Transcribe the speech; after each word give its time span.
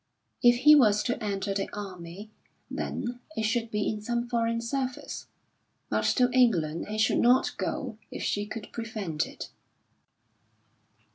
If 0.41 0.61
he 0.61 0.73
was 0.73 1.03
to 1.03 1.23
enter 1.23 1.53
the 1.53 1.69
army, 1.75 2.31
then 2.71 3.19
it 3.37 3.43
should 3.43 3.69
be 3.69 3.87
in 3.87 4.01
some 4.01 4.27
foreign 4.27 4.59
service. 4.59 5.27
But 5.91 6.05
to 6.17 6.31
England 6.31 6.87
he 6.87 6.97
should 6.97 7.19
not 7.19 7.55
go 7.57 7.99
if 8.09 8.23
she 8.23 8.47
could 8.47 8.73
prevent 8.73 9.27
it. 9.27 9.51